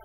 [0.00, 0.04] I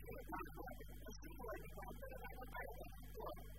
[1.41, 3.50] 过一关，这个咱们带过过。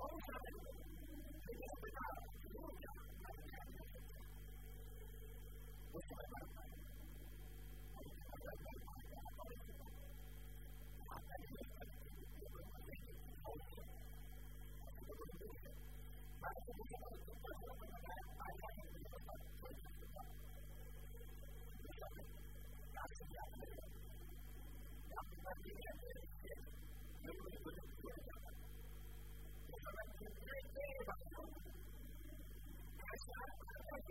[0.00, 2.00] 哦，是啊，特别大，
[2.40, 2.88] 特别大，
[3.20, 3.52] 而且，
[5.92, 6.29] 不错。
[30.20, 31.12] 那那个吧，
[32.98, 33.24] 还是
[33.88, 34.10] 快点。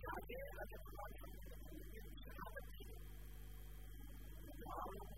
[0.00, 0.30] Thank
[5.16, 5.17] you.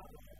[0.00, 0.39] Father.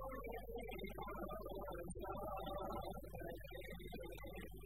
[0.00, 0.22] Thank
[4.52, 4.57] you.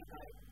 [0.00, 0.49] because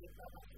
[0.00, 0.57] Thank you so much.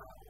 [0.00, 0.29] God.